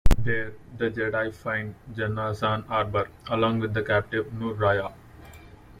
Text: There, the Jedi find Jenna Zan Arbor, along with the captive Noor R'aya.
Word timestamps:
There, 0.17 0.53
the 0.79 0.89
Jedi 0.89 1.31
find 1.31 1.75
Jenna 1.95 2.33
Zan 2.33 2.65
Arbor, 2.69 3.07
along 3.27 3.59
with 3.59 3.75
the 3.75 3.83
captive 3.83 4.33
Noor 4.33 4.55
R'aya. 4.55 4.91